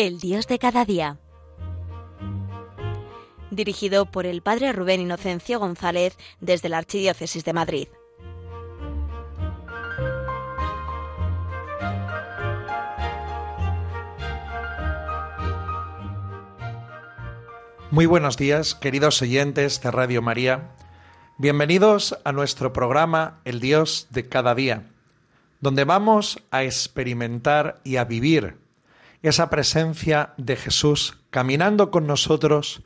[0.00, 1.18] El Dios de cada día.
[3.50, 7.88] Dirigido por el Padre Rubén Inocencio González desde la Archidiócesis de Madrid.
[17.90, 20.70] Muy buenos días, queridos oyentes de Radio María.
[21.36, 24.86] Bienvenidos a nuestro programa El Dios de cada día,
[25.60, 28.69] donde vamos a experimentar y a vivir
[29.22, 32.82] esa presencia de Jesús caminando con nosotros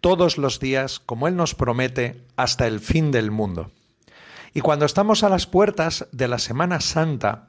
[0.00, 3.70] todos los días, como Él nos promete, hasta el fin del mundo.
[4.52, 7.48] Y cuando estamos a las puertas de la Semana Santa,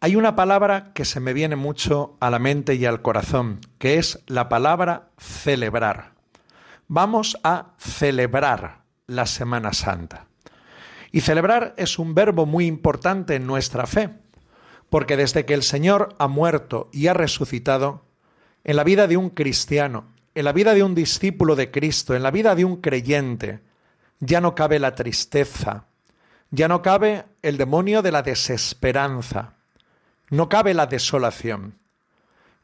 [0.00, 3.98] hay una palabra que se me viene mucho a la mente y al corazón, que
[3.98, 6.18] es la palabra celebrar
[6.88, 10.26] vamos a celebrar la Semana Santa.
[11.12, 14.10] Y celebrar es un verbo muy importante en nuestra fe,
[14.90, 18.04] porque desde que el Señor ha muerto y ha resucitado,
[18.64, 22.22] en la vida de un cristiano, en la vida de un discípulo de Cristo, en
[22.22, 23.60] la vida de un creyente,
[24.20, 25.86] ya no cabe la tristeza,
[26.50, 29.54] ya no cabe el demonio de la desesperanza,
[30.30, 31.78] no cabe la desolación.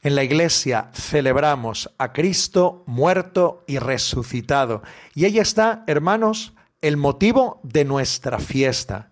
[0.03, 4.83] En la iglesia celebramos a Cristo muerto y resucitado.
[5.15, 9.11] Y ahí está, hermanos, el motivo de nuestra fiesta.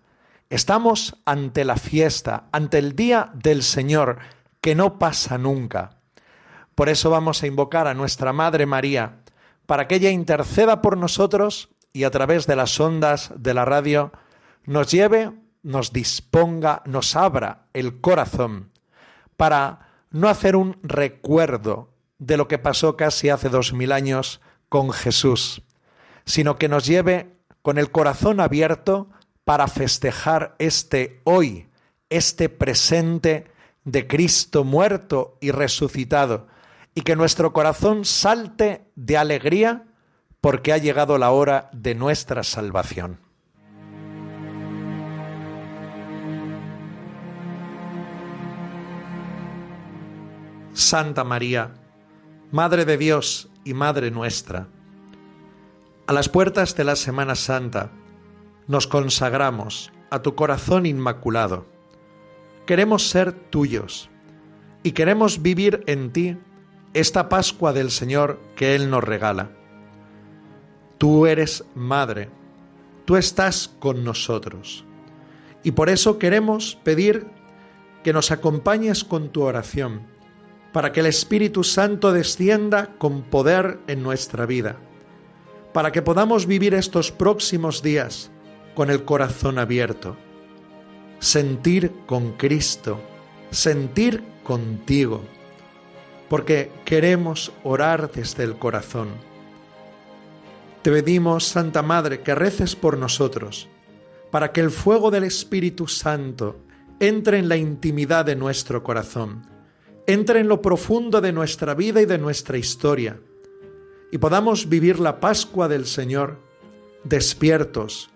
[0.53, 4.19] Estamos ante la fiesta, ante el día del Señor,
[4.61, 5.97] que no pasa nunca.
[6.75, 9.23] Por eso vamos a invocar a nuestra Madre María,
[9.65, 14.11] para que ella interceda por nosotros y a través de las ondas de la radio
[14.63, 15.31] nos lleve,
[15.63, 18.69] nos disponga, nos abra el corazón
[19.35, 24.39] para no hacer un recuerdo de lo que pasó casi hace dos mil años
[24.69, 25.63] con Jesús,
[26.25, 29.09] sino que nos lleve con el corazón abierto
[29.43, 31.67] para festejar este hoy,
[32.09, 33.45] este presente
[33.83, 36.47] de Cristo muerto y resucitado,
[36.95, 39.85] y que nuestro corazón salte de alegría
[40.39, 43.19] porque ha llegado la hora de nuestra salvación.
[50.73, 51.75] Santa María,
[52.51, 54.67] Madre de Dios y Madre nuestra,
[56.07, 57.91] a las puertas de la Semana Santa
[58.67, 61.65] nos consagramos a tu corazón inmaculado.
[62.65, 64.09] Queremos ser tuyos
[64.83, 66.37] y queremos vivir en ti
[66.93, 69.51] esta Pascua del Señor que Él nos regala.
[70.97, 72.29] Tú eres Madre,
[73.05, 74.85] tú estás con nosotros
[75.63, 77.27] y por eso queremos pedir
[78.03, 80.01] que nos acompañes con tu oración
[80.73, 84.77] para que el Espíritu Santo descienda con poder en nuestra vida,
[85.71, 88.31] para que podamos vivir estos próximos días
[88.75, 90.15] con el corazón abierto,
[91.19, 92.99] sentir con Cristo,
[93.51, 95.21] sentir contigo,
[96.29, 99.09] porque queremos orar desde el corazón.
[100.81, 103.69] Te pedimos, Santa Madre, que reces por nosotros,
[104.31, 106.59] para que el fuego del Espíritu Santo
[106.99, 109.53] entre en la intimidad de nuestro corazón
[110.07, 113.19] entre en lo profundo de nuestra vida y de nuestra historia
[114.11, 116.39] y podamos vivir la Pascua del Señor
[117.03, 118.09] despiertos,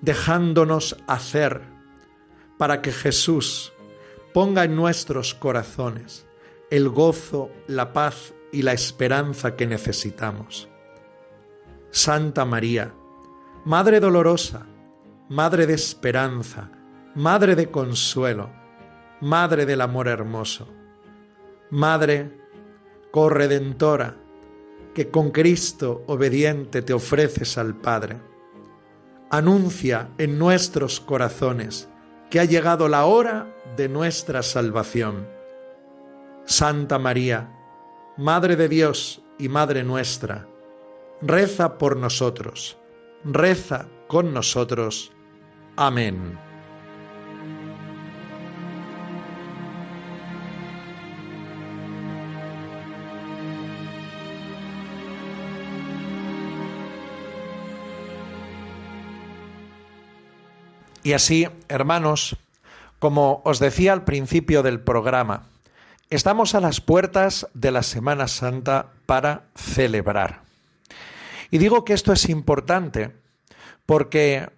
[0.00, 1.62] dejándonos hacer
[2.58, 3.72] para que Jesús
[4.32, 6.26] ponga en nuestros corazones
[6.70, 10.68] el gozo, la paz y la esperanza que necesitamos.
[11.90, 12.94] Santa María,
[13.64, 14.66] Madre dolorosa,
[15.28, 16.70] Madre de esperanza,
[17.14, 18.50] Madre de consuelo,
[19.20, 20.68] Madre del amor hermoso,
[21.70, 22.38] Madre
[23.10, 24.16] corredentora,
[24.94, 28.29] que con Cristo obediente te ofreces al Padre.
[29.30, 31.88] Anuncia en nuestros corazones
[32.30, 35.28] que ha llegado la hora de nuestra salvación.
[36.44, 37.56] Santa María,
[38.16, 40.48] Madre de Dios y Madre nuestra,
[41.22, 42.76] reza por nosotros,
[43.24, 45.12] reza con nosotros.
[45.76, 46.49] Amén.
[61.02, 62.36] Y así, hermanos,
[62.98, 65.46] como os decía al principio del programa,
[66.10, 70.42] estamos a las puertas de la Semana Santa para celebrar.
[71.50, 73.12] Y digo que esto es importante
[73.86, 74.50] porque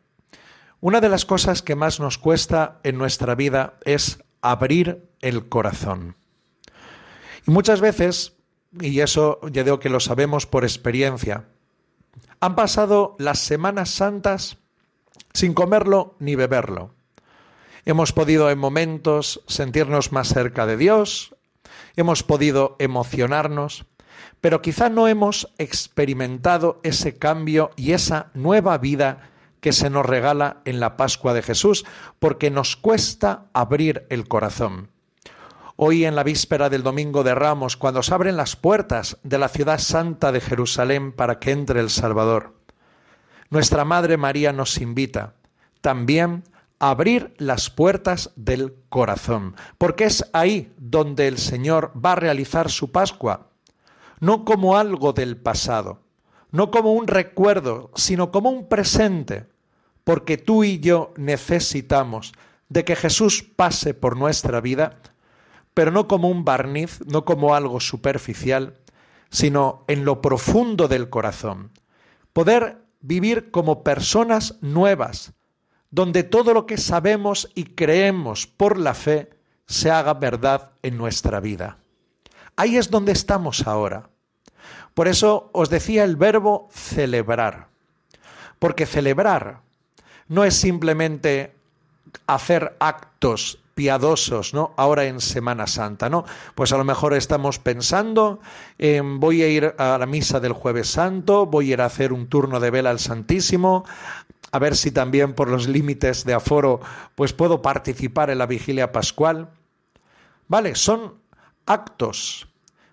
[0.80, 6.16] una de las cosas que más nos cuesta en nuestra vida es abrir el corazón.
[7.46, 8.34] Y muchas veces,
[8.80, 11.44] y eso ya digo que lo sabemos por experiencia,
[12.40, 14.58] han pasado las Semanas Santas
[15.32, 16.94] sin comerlo ni beberlo.
[17.84, 21.34] Hemos podido en momentos sentirnos más cerca de Dios,
[21.96, 23.86] hemos podido emocionarnos,
[24.40, 29.30] pero quizá no hemos experimentado ese cambio y esa nueva vida
[29.60, 31.84] que se nos regala en la Pascua de Jesús,
[32.18, 34.90] porque nos cuesta abrir el corazón.
[35.76, 39.48] Hoy en la víspera del Domingo de Ramos, cuando se abren las puertas de la
[39.48, 42.61] ciudad santa de Jerusalén para que entre el Salvador,
[43.52, 45.34] nuestra Madre María nos invita
[45.82, 46.42] también
[46.78, 52.70] a abrir las puertas del corazón, porque es ahí donde el Señor va a realizar
[52.70, 53.50] su Pascua,
[54.20, 56.00] no como algo del pasado,
[56.50, 59.48] no como un recuerdo, sino como un presente,
[60.02, 62.32] porque tú y yo necesitamos
[62.70, 64.96] de que Jesús pase por nuestra vida,
[65.74, 68.78] pero no como un barniz, no como algo superficial,
[69.28, 71.70] sino en lo profundo del corazón.
[72.32, 75.32] Poder vivir como personas nuevas,
[75.90, 79.30] donde todo lo que sabemos y creemos por la fe
[79.66, 81.78] se haga verdad en nuestra vida.
[82.56, 84.08] Ahí es donde estamos ahora.
[84.94, 87.68] Por eso os decía el verbo celebrar,
[88.58, 89.60] porque celebrar
[90.28, 91.54] no es simplemente
[92.26, 94.74] hacer actos piadosos, ¿no?
[94.76, 96.24] Ahora en Semana Santa, ¿no?
[96.54, 98.40] Pues a lo mejor estamos pensando,
[98.78, 102.12] en voy a ir a la misa del Jueves Santo, voy a ir a hacer
[102.12, 103.84] un turno de vela al Santísimo,
[104.50, 106.80] a ver si también por los límites de aforo,
[107.14, 109.48] pues puedo participar en la vigilia pascual.
[110.48, 111.14] Vale, son
[111.64, 112.48] actos,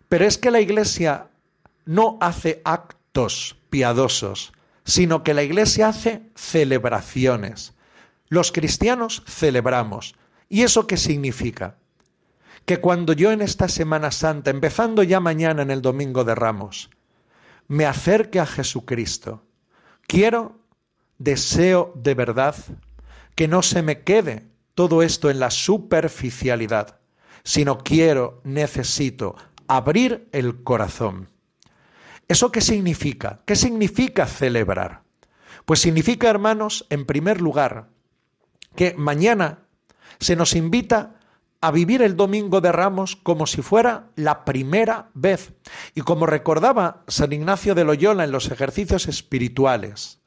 [0.07, 1.27] pero es que la Iglesia
[1.85, 4.53] no hace actos piadosos,
[4.85, 7.73] sino que la Iglesia hace celebraciones.
[8.29, 10.15] Los cristianos celebramos.
[10.49, 11.77] ¿Y eso qué significa?
[12.65, 16.89] Que cuando yo en esta Semana Santa, empezando ya mañana en el Domingo de Ramos,
[17.67, 19.45] me acerque a Jesucristo,
[20.07, 20.59] quiero,
[21.17, 22.55] deseo de verdad
[23.35, 26.99] que no se me quede todo esto en la superficialidad,
[27.43, 29.35] sino quiero, necesito
[29.67, 31.29] abrir el corazón
[32.29, 33.41] ¿Eso qué significa?
[33.45, 35.01] ¿Qué significa celebrar?
[35.65, 37.89] Pues significa, hermanos, en primer lugar,
[38.75, 39.65] que mañana
[40.19, 41.15] se nos invita
[41.61, 45.53] a vivir el Domingo de Ramos como si fuera la primera vez.
[45.93, 50.19] Y como recordaba San Ignacio de Loyola en los ejercicios espirituales,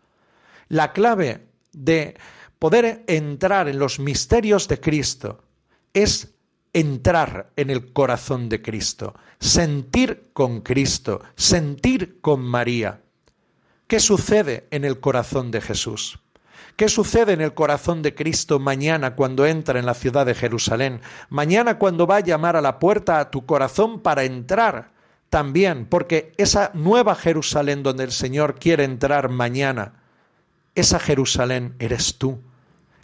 [0.69, 2.17] la clave de
[2.59, 5.45] poder entrar en los misterios de Cristo
[5.95, 6.35] es
[6.73, 13.03] entrar en el corazón de Cristo, sentir con Cristo, sentir con María.
[13.87, 16.19] ¿Qué sucede en el corazón de Jesús?
[16.77, 21.01] ¿Qué sucede en el corazón de Cristo mañana cuando entra en la ciudad de Jerusalén?
[21.29, 24.91] Mañana cuando va a llamar a la puerta a tu corazón para entrar
[25.29, 30.03] también, porque esa nueva Jerusalén donde el Señor quiere entrar mañana,
[30.75, 32.41] esa Jerusalén eres tú,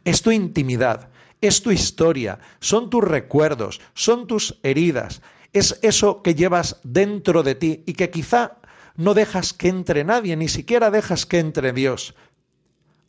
[0.05, 1.09] es tu intimidad,
[1.41, 5.23] es tu historia, son tus recuerdos, son tus heridas,
[5.53, 8.59] es eso que llevas dentro de ti y que quizá
[8.97, 12.15] no dejas que entre nadie, ni siquiera dejas que entre Dios.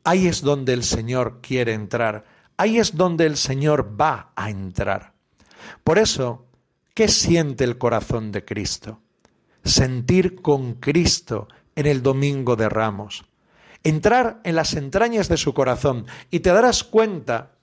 [0.03, 2.25] Ahí es donde el Señor quiere entrar,
[2.57, 5.13] ahí es donde el Señor va a entrar.
[5.83, 6.47] Por eso,
[6.93, 9.01] ¿qué siente el corazón de Cristo?
[9.63, 13.25] Sentir con Cristo en el Domingo de Ramos.
[13.83, 17.55] Entrar en las entrañas de su corazón y te darás cuenta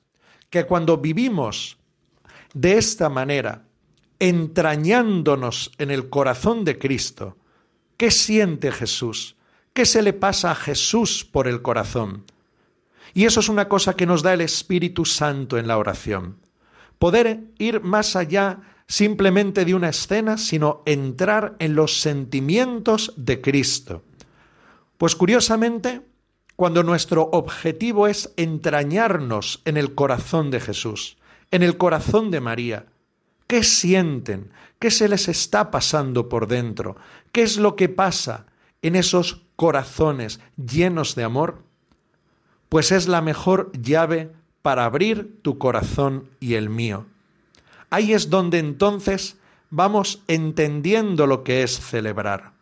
[0.48, 1.78] que cuando vivimos
[2.54, 3.64] de esta manera,
[4.18, 7.36] entrañándonos en el corazón de Cristo,
[7.96, 9.36] ¿qué siente Jesús?
[9.76, 12.24] ¿Qué se le pasa a Jesús por el corazón?
[13.12, 16.38] Y eso es una cosa que nos da el Espíritu Santo en la oración.
[16.98, 24.02] Poder ir más allá simplemente de una escena, sino entrar en los sentimientos de Cristo.
[24.96, 26.00] Pues curiosamente,
[26.56, 31.18] cuando nuestro objetivo es entrañarnos en el corazón de Jesús,
[31.50, 32.86] en el corazón de María.
[33.46, 34.52] ¿Qué sienten?
[34.78, 36.96] ¿Qué se les está pasando por dentro?
[37.30, 38.46] ¿Qué es lo que pasa
[38.86, 41.62] en esos corazones llenos de amor?
[42.68, 47.06] Pues es la mejor llave para abrir tu corazón y el mío.
[47.90, 49.38] Ahí es donde entonces
[49.70, 52.52] vamos entendiendo lo que es celebrar.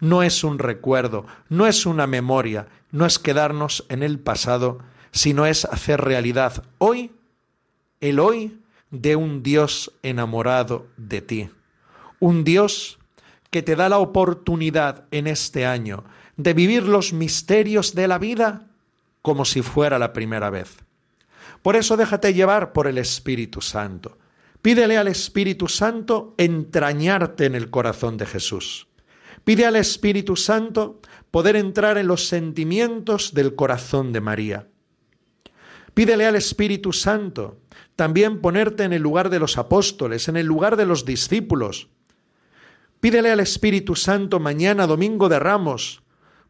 [0.00, 4.78] No es un recuerdo, no es una memoria, no es quedarnos en el pasado,
[5.10, 7.12] sino es hacer realidad hoy,
[8.00, 11.50] el hoy de un Dios enamorado de ti.
[12.20, 12.98] Un Dios
[13.50, 16.04] que te da la oportunidad en este año
[16.36, 18.68] de vivir los misterios de la vida
[19.22, 20.76] como si fuera la primera vez.
[21.62, 24.18] Por eso déjate llevar por el Espíritu Santo.
[24.62, 28.88] Pídele al Espíritu Santo entrañarte en el corazón de Jesús.
[29.44, 31.00] Pide al Espíritu Santo
[31.30, 34.68] poder entrar en los sentimientos del corazón de María.
[35.94, 37.60] Pídele al Espíritu Santo
[37.96, 41.88] también ponerte en el lugar de los apóstoles, en el lugar de los discípulos.
[43.00, 46.02] Pídele al Espíritu Santo mañana, domingo de Ramos,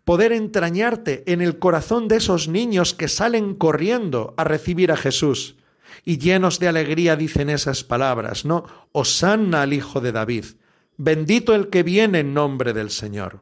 [0.05, 5.57] poder entrañarte en el corazón de esos niños que salen corriendo a recibir a Jesús
[6.05, 8.65] y llenos de alegría dicen esas palabras, ¿no?
[8.93, 10.45] Osanna al Hijo de David,
[10.97, 13.41] bendito el que viene en nombre del Señor.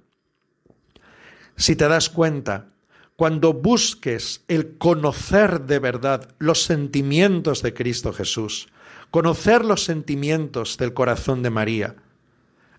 [1.56, 2.70] Si te das cuenta,
[3.16, 8.68] cuando busques el conocer de verdad los sentimientos de Cristo Jesús,
[9.10, 11.96] conocer los sentimientos del corazón de María,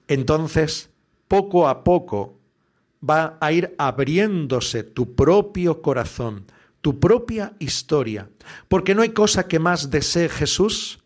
[0.07, 0.89] entonces
[1.27, 2.39] poco a poco
[3.07, 6.45] va a ir abriéndose tu propio corazón,
[6.81, 8.29] tu propia historia,
[8.67, 10.99] porque no hay cosa que más desee Jesús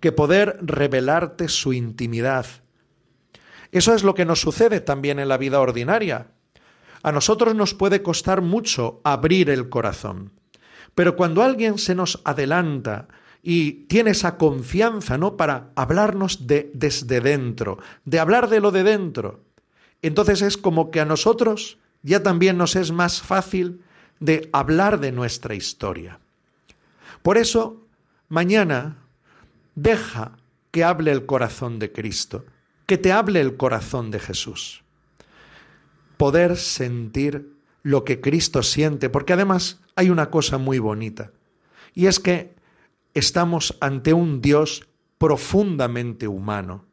[0.00, 2.46] que poder revelarte su intimidad.
[3.72, 6.28] Eso es lo que nos sucede también en la vida ordinaria.
[7.02, 10.32] A nosotros nos puede costar mucho abrir el corazón,
[10.94, 13.08] pero cuando alguien se nos adelanta
[13.46, 15.36] y tiene esa confianza, ¿no?
[15.36, 19.42] Para hablarnos de desde dentro, de hablar de lo de dentro,
[20.00, 23.82] entonces es como que a nosotros ya también nos es más fácil
[24.18, 26.18] de hablar de nuestra historia.
[27.22, 27.82] Por eso,
[28.30, 28.96] mañana,
[29.74, 30.38] deja
[30.70, 32.46] que hable el corazón de Cristo,
[32.86, 34.84] que te hable el corazón de Jesús
[36.16, 41.32] poder sentir lo que Cristo siente, porque además hay una cosa muy bonita,
[41.94, 42.53] y es que
[43.14, 44.86] estamos ante un Dios
[45.18, 46.84] profundamente humano.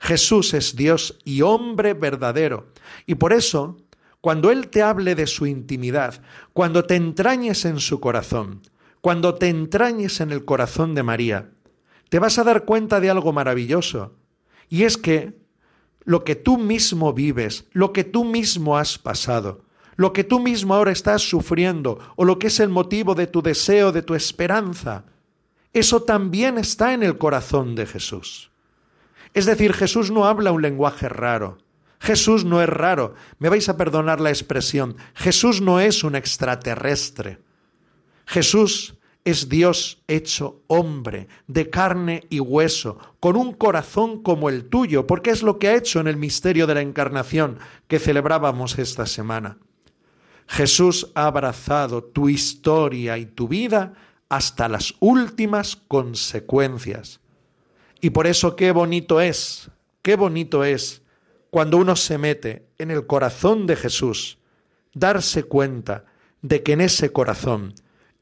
[0.00, 2.68] Jesús es Dios y hombre verdadero,
[3.06, 3.76] y por eso,
[4.20, 6.22] cuando Él te hable de su intimidad,
[6.52, 8.62] cuando te entrañes en su corazón,
[9.00, 11.50] cuando te entrañes en el corazón de María,
[12.08, 14.14] te vas a dar cuenta de algo maravilloso,
[14.68, 15.38] y es que
[16.04, 19.64] lo que tú mismo vives, lo que tú mismo has pasado,
[19.96, 23.42] lo que tú mismo ahora estás sufriendo o lo que es el motivo de tu
[23.42, 25.04] deseo, de tu esperanza,
[25.72, 28.50] eso también está en el corazón de Jesús.
[29.34, 31.58] Es decir, Jesús no habla un lenguaje raro.
[32.00, 33.14] Jesús no es raro.
[33.38, 34.96] Me vais a perdonar la expresión.
[35.14, 37.38] Jesús no es un extraterrestre.
[38.26, 45.06] Jesús es Dios hecho hombre, de carne y hueso, con un corazón como el tuyo,
[45.06, 49.06] porque es lo que ha hecho en el misterio de la encarnación que celebrábamos esta
[49.06, 49.58] semana.
[50.46, 53.92] Jesús ha abrazado tu historia y tu vida
[54.30, 57.20] hasta las últimas consecuencias.
[58.00, 59.70] Y por eso qué bonito es,
[60.00, 61.02] qué bonito es
[61.50, 64.38] cuando uno se mete en el corazón de Jesús,
[64.94, 66.06] darse cuenta
[66.42, 67.74] de que en ese corazón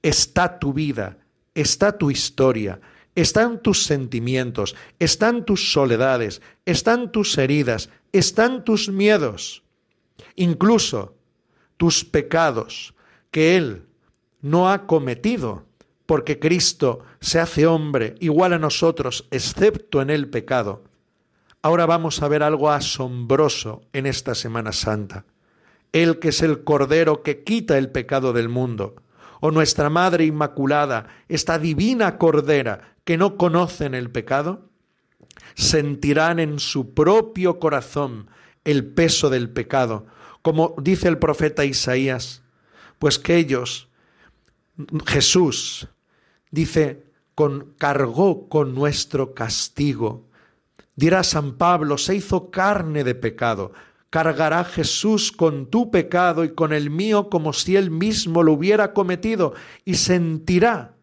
[0.02, 1.18] está tu vida,
[1.54, 2.80] está tu historia,
[3.14, 9.62] están tus sentimientos, están tus soledades, están tus heridas, están tus miedos,
[10.36, 11.16] incluso
[11.76, 12.94] tus pecados
[13.30, 13.84] que Él
[14.40, 15.67] no ha cometido,
[16.08, 20.82] porque Cristo se hace hombre igual a nosotros, excepto en el pecado.
[21.60, 25.26] Ahora vamos a ver algo asombroso en esta Semana Santa.
[25.92, 28.96] Él que es el Cordero que quita el pecado del mundo
[29.40, 34.70] o nuestra Madre Inmaculada, esta divina Cordera que no conocen el pecado,
[35.56, 38.30] sentirán en su propio corazón
[38.64, 40.06] el peso del pecado,
[40.40, 42.40] como dice el profeta Isaías,
[42.98, 43.88] pues que ellos,
[45.04, 45.86] Jesús,
[46.50, 50.26] dice, con, cargó con nuestro castigo.
[50.96, 53.72] Dirá San Pablo, se hizo carne de pecado,
[54.10, 58.92] cargará Jesús con tu pecado y con el mío como si él mismo lo hubiera
[58.92, 60.94] cometido y sentirá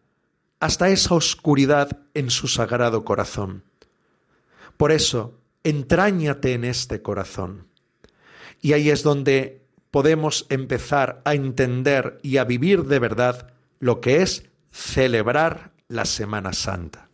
[0.60, 3.62] hasta esa oscuridad en su sagrado corazón.
[4.76, 7.66] Por eso, entráñate en este corazón.
[8.60, 14.22] Y ahí es donde podemos empezar a entender y a vivir de verdad lo que
[14.22, 14.44] es
[14.76, 17.05] celebrar la Semana Santa.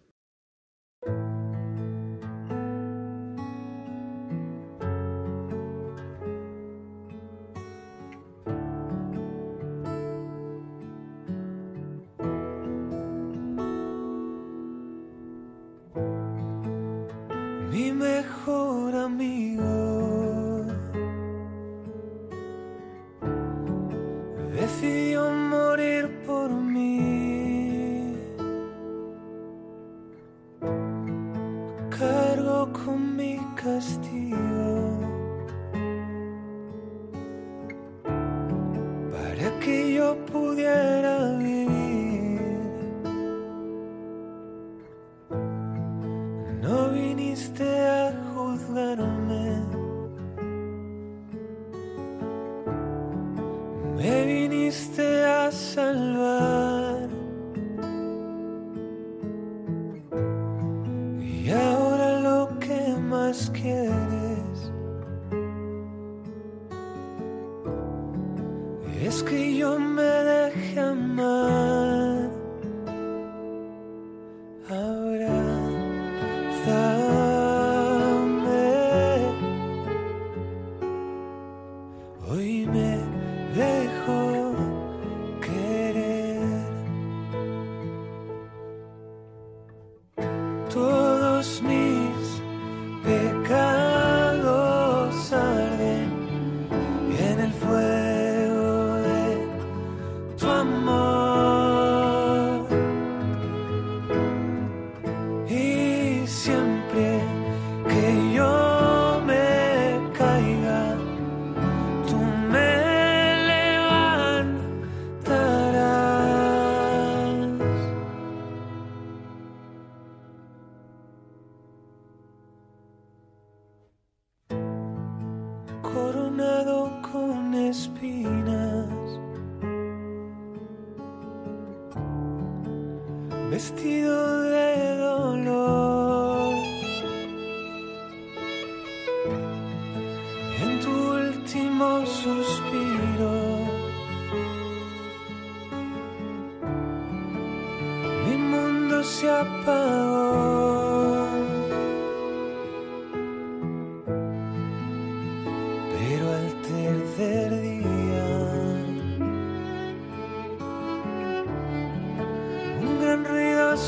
[33.82, 34.11] Me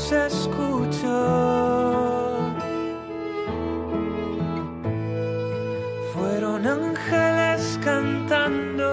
[0.05, 1.13] los escucho.
[6.13, 8.87] Fueron ángeles cantando.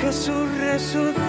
[0.00, 1.27] Jesús resucitó.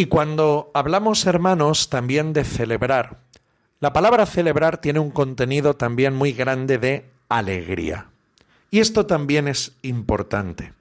[0.00, 3.18] Y cuando hablamos, hermanos, también de celebrar,
[3.80, 8.06] la palabra celebrar tiene un contenido también muy grande de alegría.
[8.70, 10.72] Y esto también es importante.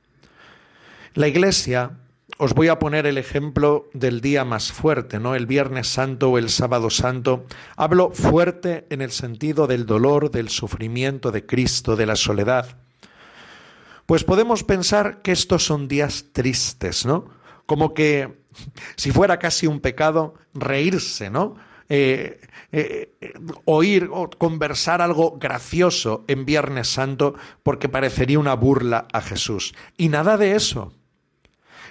[1.16, 1.98] La Iglesia,
[2.38, 5.36] os voy a poner el ejemplo del día más fuerte, ¿no?
[5.36, 7.46] El Viernes Santo o el Sábado Santo.
[7.76, 12.78] Hablo fuerte en el sentido del dolor, del sufrimiento de Cristo, de la soledad.
[14.06, 17.38] Pues podemos pensar que estos son días tristes, ¿no?
[17.70, 18.46] Como que
[18.96, 21.56] si fuera casi un pecado, reírse, ¿no?
[21.92, 23.14] Eh, eh,
[23.66, 29.76] oír o conversar algo gracioso en Viernes Santo porque parecería una burla a Jesús.
[29.98, 30.94] Y nada de eso.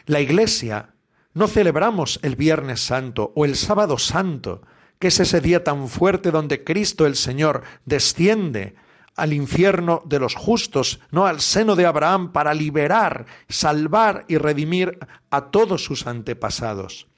[0.06, 0.94] La Iglesia
[1.32, 4.62] no celebramos el Viernes Santo o el Sábado Santo,
[4.98, 8.74] que es ese día tan fuerte donde Cristo el Señor desciende
[9.18, 14.98] al infierno de los justos, no al seno de Abraham, para liberar, salvar y redimir
[15.30, 17.08] a todos sus antepasados.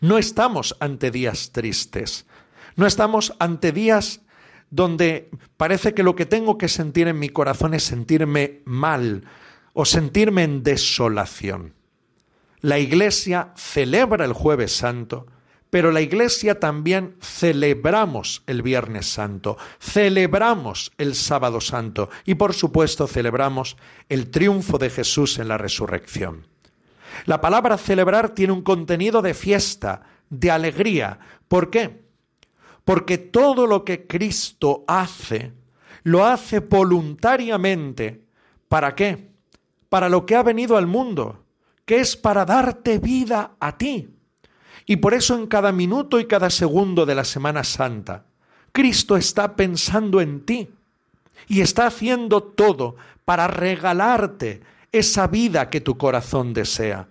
[0.00, 2.26] No estamos ante días tristes,
[2.76, 4.20] no estamos ante días
[4.70, 9.24] donde parece que lo que tengo que sentir en mi corazón es sentirme mal
[9.72, 11.74] o sentirme en desolación.
[12.60, 15.26] La Iglesia celebra el jueves santo,
[15.70, 23.06] pero la Iglesia también celebramos el Viernes Santo, celebramos el Sábado Santo y por supuesto
[23.06, 23.76] celebramos
[24.08, 26.46] el triunfo de Jesús en la resurrección.
[27.26, 31.18] La palabra celebrar tiene un contenido de fiesta, de alegría.
[31.48, 32.02] ¿Por qué?
[32.84, 35.52] Porque todo lo que Cristo hace,
[36.04, 38.24] lo hace voluntariamente.
[38.68, 39.32] ¿Para qué?
[39.88, 41.44] Para lo que ha venido al mundo,
[41.84, 44.17] que es para darte vida a ti.
[44.88, 48.24] Y por eso en cada minuto y cada segundo de la Semana Santa,
[48.72, 50.70] Cristo está pensando en ti
[51.46, 52.96] y está haciendo todo
[53.26, 57.06] para regalarte esa vida que tu corazón desea,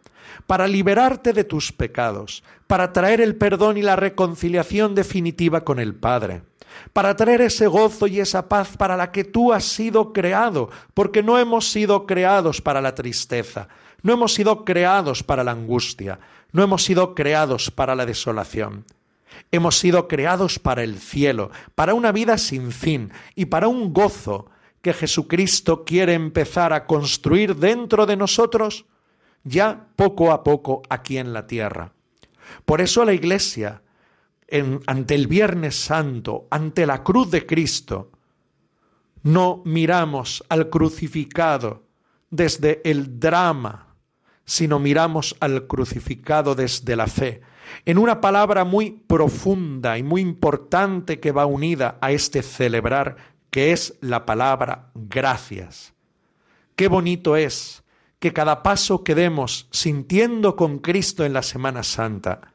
[0.47, 5.93] para liberarte de tus pecados, para traer el perdón y la reconciliación definitiva con el
[5.93, 6.41] Padre,
[6.93, 11.21] para traer ese gozo y esa paz para la que tú has sido creado, porque
[11.21, 13.67] no hemos sido creados para la tristeza,
[14.01, 16.19] no hemos sido creados para la angustia,
[16.51, 18.85] no hemos sido creados para la desolación.
[19.51, 24.49] Hemos sido creados para el cielo, para una vida sin fin y para un gozo
[24.81, 28.85] que Jesucristo quiere empezar a construir dentro de nosotros
[29.43, 31.93] ya poco a poco aquí en la tierra.
[32.65, 33.81] Por eso la Iglesia,
[34.85, 38.11] ante el Viernes Santo, ante la cruz de Cristo,
[39.23, 41.83] no miramos al crucificado
[42.29, 43.86] desde el drama
[44.47, 47.41] sino miramos al crucificado desde la fe,
[47.85, 53.17] en una palabra muy profunda y muy importante que va unida a este celebrar,
[53.51, 55.93] que es la palabra gracias.
[56.77, 57.83] Qué bonito es
[58.19, 62.53] que cada paso que demos sintiendo con Cristo en la Semana Santa,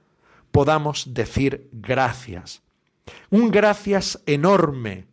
[0.51, 2.63] podamos decir gracias.
[3.29, 5.07] Un gracias enorme,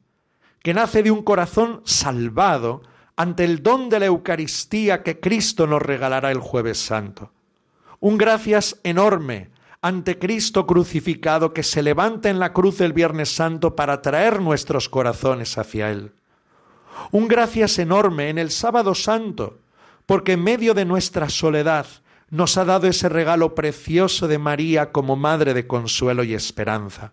[0.63, 2.83] que nace de un corazón salvado,
[3.19, 7.33] ante el don de la Eucaristía que Cristo nos regalará el jueves santo.
[7.99, 9.49] Un gracias enorme
[9.81, 14.87] ante Cristo crucificado que se levanta en la cruz del Viernes Santo para traer nuestros
[14.87, 16.13] corazones hacia Él.
[17.11, 19.59] Un gracias enorme en el sábado santo,
[20.05, 21.87] porque en medio de nuestra soledad
[22.29, 27.11] nos ha dado ese regalo precioso de María como Madre de consuelo y esperanza.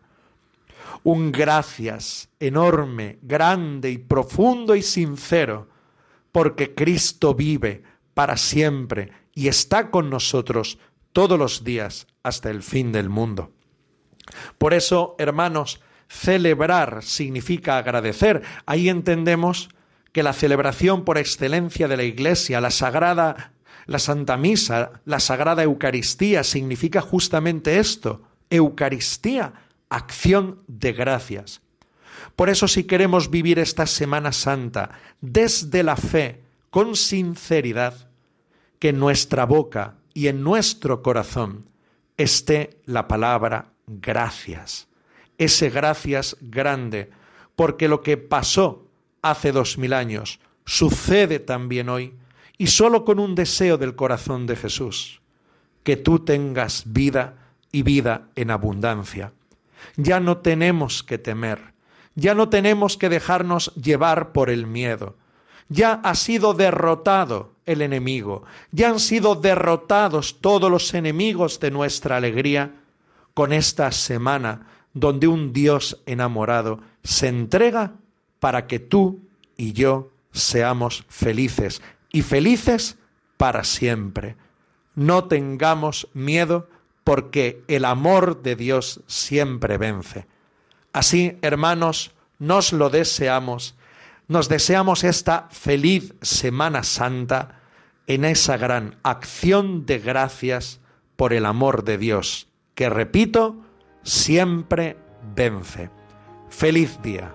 [1.02, 5.74] Un gracias enorme, grande y profundo y sincero
[6.36, 10.78] porque Cristo vive para siempre y está con nosotros
[11.12, 13.52] todos los días hasta el fin del mundo.
[14.58, 18.42] Por eso, hermanos, celebrar significa agradecer.
[18.66, 19.70] Ahí entendemos
[20.12, 23.54] que la celebración por excelencia de la Iglesia, la Sagrada,
[23.86, 28.20] la Santa Misa, la Sagrada Eucaristía, significa justamente esto,
[28.50, 29.54] Eucaristía,
[29.88, 31.62] acción de gracias.
[32.34, 38.08] Por eso si queremos vivir esta Semana Santa desde la fe, con sinceridad,
[38.78, 41.66] que en nuestra boca y en nuestro corazón
[42.16, 44.88] esté la palabra gracias.
[45.38, 47.10] Ese gracias grande,
[47.54, 48.86] porque lo que pasó
[49.22, 52.14] hace dos mil años sucede también hoy,
[52.58, 55.20] y solo con un deseo del corazón de Jesús,
[55.82, 57.36] que tú tengas vida
[57.70, 59.32] y vida en abundancia.
[59.96, 61.74] Ya no tenemos que temer,
[62.16, 65.14] ya no tenemos que dejarnos llevar por el miedo,
[65.68, 72.16] ya ha sido derrotado el enemigo, ya han sido derrotados todos los enemigos de nuestra
[72.16, 72.74] alegría
[73.34, 77.92] con esta semana donde un Dios enamorado se entrega
[78.40, 79.20] para que tú
[79.56, 82.96] y yo seamos felices y felices
[83.36, 84.36] para siempre.
[84.94, 86.68] No tengamos miedo
[87.04, 90.26] porque el amor de Dios siempre vence.
[90.96, 93.76] Así, hermanos, nos lo deseamos
[94.28, 97.60] nos deseamos esta feliz Semana Santa
[98.08, 100.80] en esa gran acción de gracias
[101.16, 103.56] por el amor de Dios, que repito,
[104.02, 104.96] siempre
[105.34, 105.90] vence.
[106.50, 107.34] Feliz día.